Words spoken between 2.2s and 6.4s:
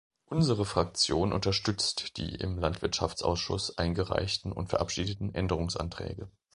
im Landwirtschaftsausschuss eingereichten und verabschiedeten Änderungsanträge.